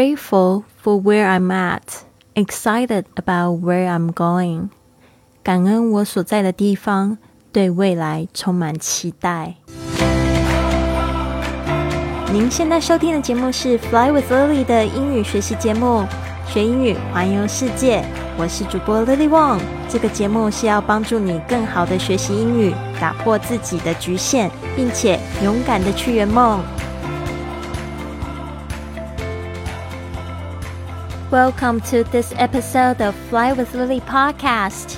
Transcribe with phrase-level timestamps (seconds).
[0.00, 2.04] Grateful for where I'm at,
[2.34, 4.70] excited about where I'm going.
[5.42, 7.18] 感恩我所在的地方，
[7.52, 9.56] 对未来充满期待。
[12.32, 16.06] 您现在收听的节目是 Fly with Lily 的英语学习节目，
[16.48, 18.02] 学英语环游世界。
[18.38, 19.60] 我是主播 Lily Wong。
[19.86, 26.58] 这个节目是要帮助你更好的学习英语，打破自己的局限，并且勇敢的去圆梦。
[31.30, 34.96] Welcome to this episode of Fly with Lily podcast。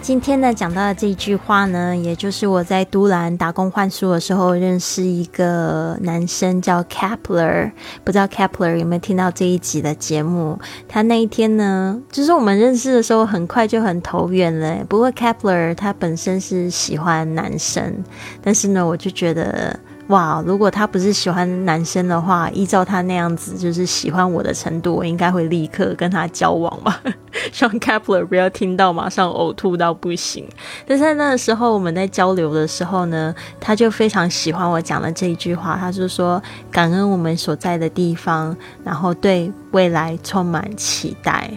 [0.00, 7.70] 今天呢，讲到的这一句话呢，也就是我在都兰打工换书的时候认识一个男生叫 Kepler。
[8.02, 10.58] 不知道 Kepler 有没有听到这一集的节目？
[10.88, 14.84] 他那一天呢，就是我们认识的时候，很快就很投缘了。
[14.88, 18.02] 不过 Kepler 他本身是喜欢男生，
[18.42, 19.78] 但是呢，我就觉得。
[20.08, 27.00] 哇，如果他不是喜欢男生的话，依照他那样子就是喜欢我的程度，我应该会立刻跟他交往吧。
[27.50, 30.46] 希望 Kepler 不要听到马上呕吐到不行。
[30.86, 41.48] 但是那个时候我们在交流的时候呢，他就非常喜欢我讲的这一句话，他就说感恩我们所在的地方，然后对未来充满期待。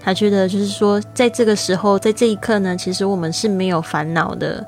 [0.00, 4.64] 他觉得就是说，在这个时候，在这一刻呢，其实我们是没有烦恼的。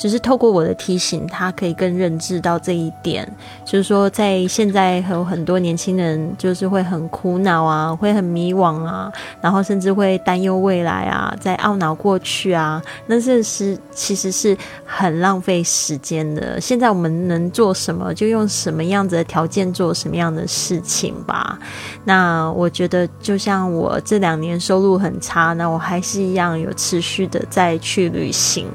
[0.00, 3.30] 只是透过我的提醒，他可以更认知到这一点。
[3.66, 12.82] 就是说，在现在有很多年轻人，就是会很苦恼啊，会很迷惘啊，然后甚至会担忧未来啊，在懊恼过去啊。
[13.04, 16.58] 那这是其实是很浪费时间的。
[16.58, 21.58] 现在我们能做什么，就用什么样子的条件做什么样的事情吧。
[22.04, 28.66] 那我觉得，就像我这两年收入很差，那我还是一样有持续的在去旅行。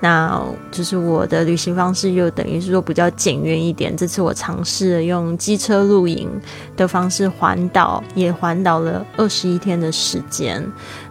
[0.00, 0.40] 那
[0.70, 3.96] 就是我的旅行方式又等于是说比较简约一点。
[3.96, 6.30] 这次我尝试了用机车露营
[6.76, 10.64] 的方式环岛，也环岛了二十一天的时间。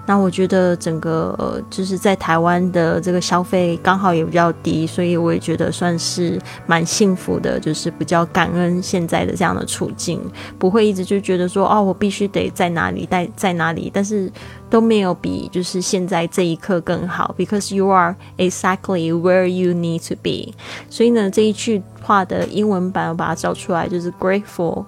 [0.09, 10.19] 那我觉得整个就是在台湾的这个消费刚好也比较低，所以我也觉得算是蛮幸福的，就是比较感恩现在的这样的处境，
[10.57, 14.31] 不会一直就觉得说哦，我必须得在哪里在在哪里，但是
[14.67, 20.55] 都没有比就是现在这一刻更好，because you are exactly where you need to be。
[20.89, 24.85] 所以呢，这一句话的英文版我把它找出来，就是 grateful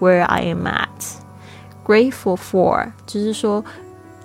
[0.00, 3.62] where I am at，grateful for，就是说。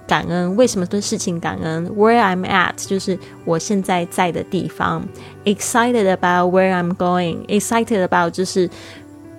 [0.07, 5.05] 感恩为什么对事情感恩？Where I'm at 就是我现在在的地方。
[5.43, 7.45] Excited about where I'm going。
[7.47, 8.69] Excited about 就是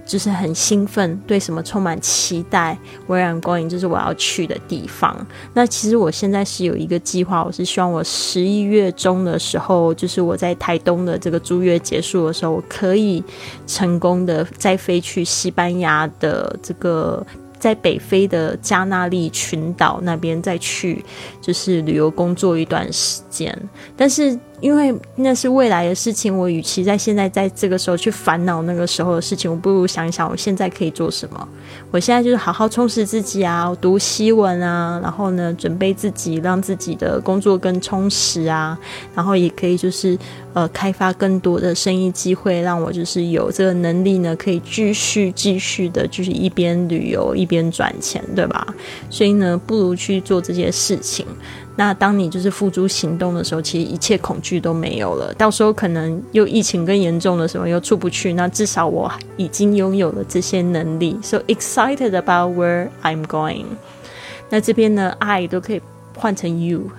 [0.06, 2.78] 就是很兴奋，对什么充满期待。
[3.08, 5.26] Where I'm going 就是我要去的地方。
[5.54, 13.24] 那其实我现在是有一个计划，我是希望我十一月中的时候，就是我在台东的这个租约结束的时候，我可以
[13.66, 17.26] 成功的再飞去西班牙的这个。
[17.58, 21.04] 在北非的加纳利群岛那边再去，
[21.40, 23.56] 就是旅游工作一段时间，
[23.96, 24.38] 但是。
[24.60, 31.48] 因为那是未来的事情，我与其在现在在这个时候去烦恼那个时候的事情，我不如想一想我现在可以做什么。
[31.92, 38.76] 我现在就是好好充实自己啊，读西文啊，然后呢，准备自己，让自己的工作更充实啊，
[39.14, 40.18] 然后也可以就是
[40.58, 48.66] 呃，开发更多的生意机会，让我就是有这个能力呢，可以继续继续的，就是一边旅游一边赚钱，对吧？
[49.08, 51.24] 所以呢，不如去做这些事情。
[51.76, 55.32] 那当你就是付诸行动的时候，其实一切恐惧都没有了。
[55.34, 61.16] 到时候可能又疫情更严重的时候又出不去，那至少我已经拥有了这些能力。
[61.22, 63.66] So excited about where I'm going。
[64.50, 65.80] 那这边呢，I 都可以
[66.16, 66.90] 换成 you。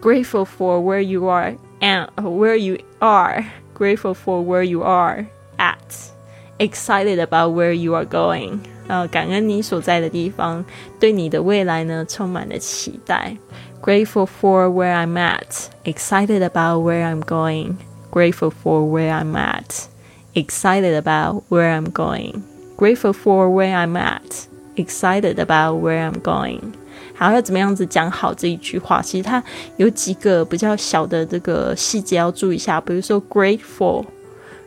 [0.00, 3.45] Grateful for where you are and where you are.
[3.73, 5.25] Grateful for where you are
[5.57, 6.11] at.
[6.57, 8.59] Excited about where you are going。
[8.87, 10.65] 呃，感恩你所在的地方，
[10.99, 13.37] 对你的未来呢充满了期待。
[13.81, 17.75] Grateful for where I'm at, excited about where I'm going.
[18.11, 19.87] Grateful for where I'm at,
[20.33, 22.41] excited about where I'm going.
[22.75, 26.73] Grateful for where I'm at, excited about where I'm going.
[27.14, 29.00] 好，要怎么样子讲好这一句话？
[29.02, 29.42] 其实它
[29.76, 32.80] 有几个比较小的这个细节要注意一下。
[32.80, 34.04] 比如说，grateful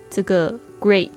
[0.09, 1.09] 这个 great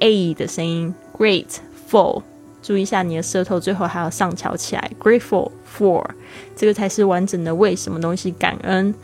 [0.00, 2.22] a 的声音，grateful。
[2.62, 4.90] 注意一下你的舌头，最后还要上翘起来。
[4.98, 6.02] Grateful for，
[6.56, 8.94] 这个才是完整的为什么东西感恩。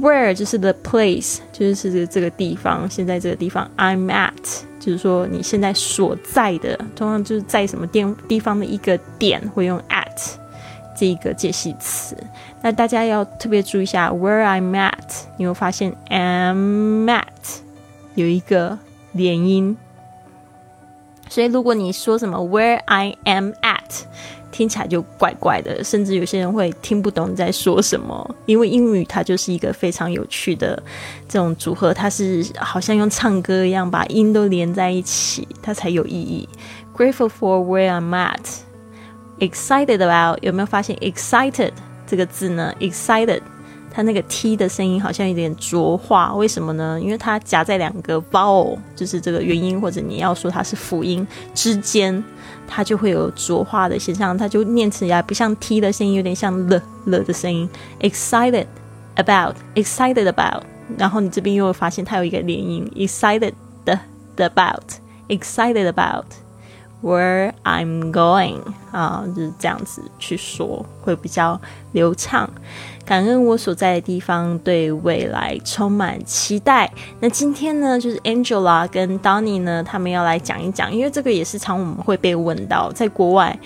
[0.00, 2.90] Where 就是 the place，就是这个地方。
[2.90, 4.32] 现在这个地方，I'm at，
[4.80, 10.34] 就是说你现在所在的，通常就是在什么地地方的一个点，会用 at
[10.96, 12.16] 这一个介系词。
[12.62, 14.92] 那大家要特别注意一下，Where I'm at，
[15.36, 17.22] 你会发现 am at
[18.14, 18.78] 有一个
[19.12, 19.76] 连音。
[21.28, 24.04] 所以如果你说什么 Where I am at，
[24.52, 28.34] 听起来就怪怪的，甚至有些人会听不懂你在说什么。
[28.46, 30.80] 因为英语它就是一个非常有趣的
[31.28, 36.48] 这种组合，它是好像用唱歌一样把音都连在一起，它才有意义。
[36.96, 38.38] Grateful for where I'm at,
[39.38, 41.72] excited about 有没有发现 excited
[42.06, 43.40] 这个字呢？excited
[43.90, 47.00] 它那个 t 的声音好像有点浊化，为什么呢？
[47.00, 52.22] 因为它夹在两个 vowel，就是这个元音或者你要说它是辅音之间，
[52.66, 57.70] 它就会有浊化的现象，它就念起来不像 t 的声音，有点像了了的声音。
[58.00, 58.66] excited
[59.14, 60.64] about excited about，
[60.98, 63.52] 然后你这边又会发现它有一个连音，excited
[63.84, 64.00] 的
[64.36, 64.82] about
[65.28, 66.26] excited about
[67.04, 68.60] where I'm going
[68.90, 71.60] 啊，就是这样子去说会比较
[71.92, 72.48] 流畅。
[73.04, 76.90] 感恩我所在的地方，对未来充满期待。
[77.20, 83.58] 那今天呢，就是 Angela 跟 Donny 呢，他们要来讲一讲，因为这个也是常我们会被问到，在国外，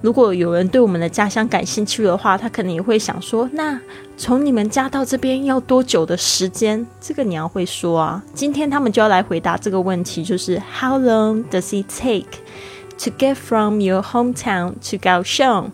[0.00, 3.76] 如果有人对我们的家乡感兴趣的话，他可能也会想说，那
[4.16, 6.86] 从你们家到这边要多久的时间？
[7.00, 8.22] 这个你要会说啊。
[8.32, 12.38] 今天他们就要来回答这个问题，就是 How long does it take
[12.97, 15.71] to get from your hometown to 高雄？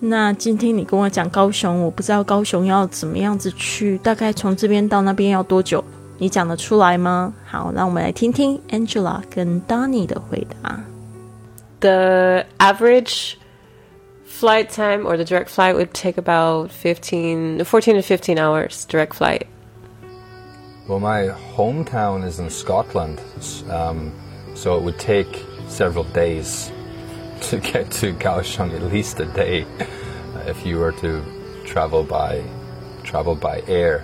[0.00, 5.82] 那今天你跟我讲高雄，我不知道高雄要怎么样子去，大概从这边到那边要多久？
[6.18, 7.32] 你讲得出来吗？
[7.44, 10.80] 好，那我们来听听 Angela 跟 Donny 的回答。
[11.80, 13.34] The average
[14.26, 19.14] flight time or the direct flight would take about 15, 14 to 15 hours direct
[19.14, 19.46] flight.
[20.88, 23.18] Well, my hometown is in Scotland,
[23.70, 24.10] um,
[24.54, 26.70] so it would take several days
[27.50, 29.64] to get to Kaohsiung, at least a day,
[30.46, 31.22] if you were to
[31.64, 32.42] travel by
[33.04, 34.02] travel by air.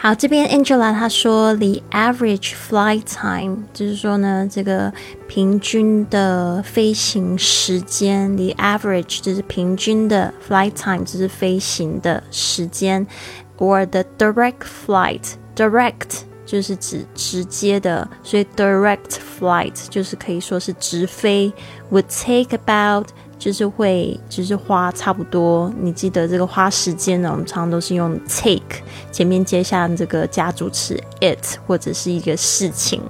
[0.00, 4.92] 好，这边 Angela 她说，the average flight time 就是说呢，这个
[5.26, 13.04] 平均的飞行时间，the average 就是平均的 flight time 就是飞行的时间，
[13.58, 21.51] or the direct flight direct 就是指直接的，所以 direct flight 就是可以说是直飞
[21.91, 23.07] ，would take about
[23.39, 25.71] 就是会就是花差不多。
[25.79, 27.29] 你记得这个花时间呢？
[27.31, 33.01] 我们常常都是用 take 前面接下这个加主词 it 或者是一个事情。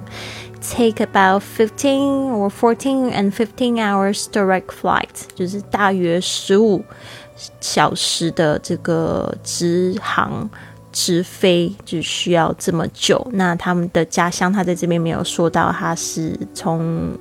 [0.60, 6.82] Take about fifteen or fourteen and fifteen hours direct flight，就是大约十五
[7.60, 10.48] 小时的这个直航。
[10.94, 17.12] 直飞就需要这么久，那他们的家乡他在这边没有说到，他是从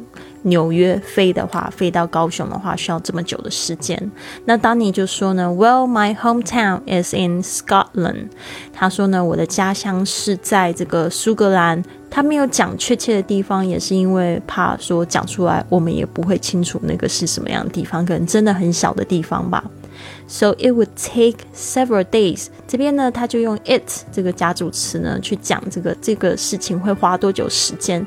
[0.43, 4.11] 纽约飞的话，飞到高雄的话需要这么久的时间。
[4.45, 8.27] 那当你就说呢，Well, my hometown is in Scotland。
[8.71, 11.83] 他说呢，我的家乡是在这个苏格兰。
[12.11, 19.63] 他没有讲确切的地方，也是因为怕说讲出来我们也不会清楚那个是什么样的地方，可能真的很小的地方吧。
[20.27, 22.47] So it would take several days。
[22.67, 28.05] 这边呢，他就用 it 这个加主词呢去讲这个这个事情会花多久时间，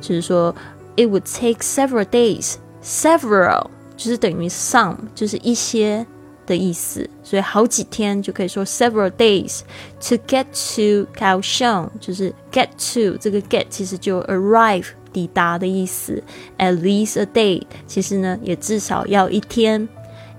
[0.00, 0.54] 就是说
[0.96, 2.54] it would take several days。
[2.82, 3.66] Several
[3.96, 6.06] 就是等于 some，就是一些
[6.46, 9.60] 的意思，所以好几天就可以说 several days
[10.00, 16.22] to get to Kaohsiung，，就是 get to 这个 get 其实就 arrive 抵达的意思。
[16.56, 19.88] At least a day，其实呢也至少要一天。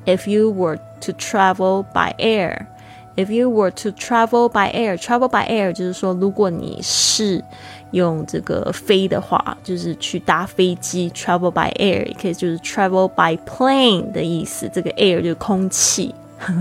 [0.05, 2.67] If you were to travel by air.
[3.15, 7.43] If you were to travel by air, travel by air 就是说，如果你是
[7.91, 11.09] 用这个飞的话，就是去搭飞机。
[11.09, 14.69] Travel by air 也可以就是 travel by plane 的意思。
[14.73, 16.15] 这个 air 就是空气，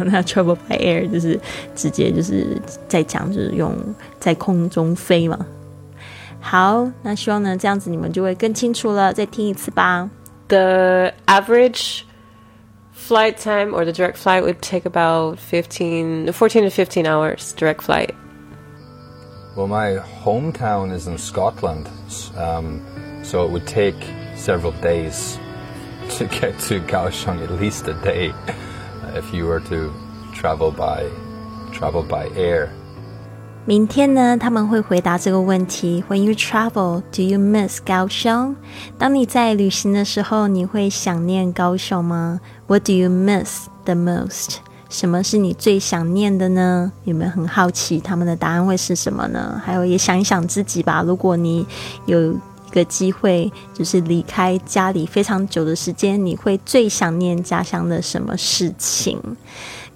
[0.04, 1.38] 那 travel by air 就是
[1.76, 3.72] 直接就是在讲就是用
[4.18, 5.38] 在空中飞嘛。
[6.40, 9.12] 好，那希望呢这样子你们就会更清楚了。
[9.12, 10.10] 再听一次吧。
[10.48, 12.00] The average
[13.08, 17.82] flight time or the direct flight would take about 15, 14 to 15 hours direct
[17.82, 18.14] flight.
[19.56, 21.88] Well, my hometown is in Scotland,
[22.36, 22.84] um,
[23.24, 23.96] so it would take
[24.36, 25.38] several days
[26.10, 28.34] to get to Kaohsiung, at least a day,
[29.16, 29.90] if you were to
[30.34, 31.10] travel by
[31.72, 32.74] travel by air.
[33.68, 36.02] 明天呢，他们会回答这个问题。
[36.08, 38.56] When you travel, do you miss 高雄？
[38.96, 44.54] 当你在旅行的时候，你会想念高雄吗？What do you miss the most？
[44.88, 46.90] 什么是你最想念的呢？
[47.04, 49.60] 有没有很好奇他们的答案会是什么呢？
[49.62, 51.04] 还有，也想一想自己吧。
[51.06, 51.66] 如果你
[52.06, 52.38] 有一
[52.72, 59.20] 个机会，就是离开家里非常久的时间，你会最想念家乡的什么事情？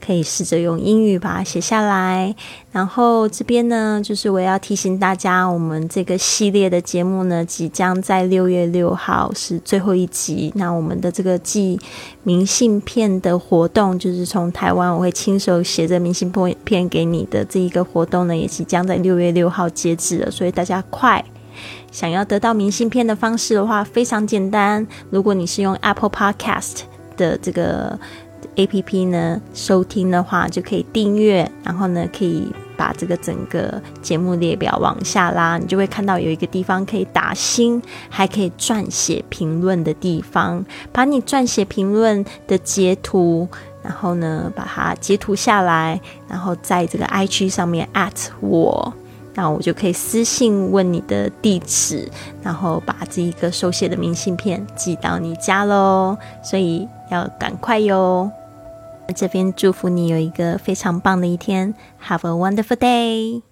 [0.05, 2.35] 可以试着用英语把它写下来。
[2.73, 10.53] 然后这边呢，就是我要提醒大家，我们这个系列的节目呢，即将在六月六号是最后一集。
[10.57, 11.79] 那我们的这个寄
[12.23, 16.33] 明信片的活动，就是从台湾我会亲手写着明信
[16.65, 20.31] 片给你的这一个活动呢，也即将在六月六号截止了。
[20.31, 21.25] 所以大家快！
[21.91, 24.87] 想要得到明信片的方式的话，非常简单。
[25.11, 26.79] 如果你是用 Apple Podcast
[27.19, 27.99] 的这个
[28.57, 37.81] A P P 呢收听的话，就可以订阅，然后呢可以把这个整个节目列表往下拉，你就会看到有一个地方可以打星，
[38.11, 40.65] 还可以撰写评论的地方。
[40.93, 43.49] 把你撰写评论的截图，
[43.83, 48.93] 然后呢把它截图下来，然后在这个 I G 上面 at 我。
[49.35, 52.07] 那我就可以私信问你的地址，
[52.43, 56.19] 然后把这一个手写的明信片寄到你家喽。
[56.45, 58.31] 所以要赶快哟！
[59.13, 61.75] 这边祝福你有一个非常棒的一天
[62.07, 63.52] ，Have a wonderful day。